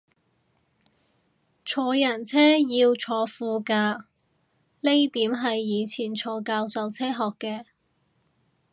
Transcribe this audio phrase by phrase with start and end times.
[1.63, 4.01] 坐人車要坐副駕
[4.79, 7.65] 呢點係以前坐教授車學嘅